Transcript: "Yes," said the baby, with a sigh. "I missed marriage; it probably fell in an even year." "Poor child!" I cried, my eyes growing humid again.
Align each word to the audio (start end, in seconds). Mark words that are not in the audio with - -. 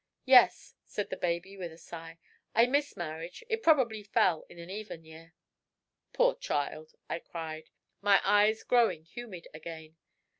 "Yes," 0.25 0.73
said 0.83 1.11
the 1.11 1.15
baby, 1.15 1.57
with 1.57 1.71
a 1.71 1.77
sigh. 1.77 2.17
"I 2.55 2.65
missed 2.65 2.97
marriage; 2.97 3.43
it 3.49 3.61
probably 3.61 4.01
fell 4.01 4.47
in 4.49 4.57
an 4.57 4.71
even 4.71 5.05
year." 5.05 5.35
"Poor 6.11 6.33
child!" 6.33 6.95
I 7.07 7.19
cried, 7.19 7.69
my 8.01 8.19
eyes 8.23 8.63
growing 8.63 9.03
humid 9.05 9.47
again. 9.53 9.97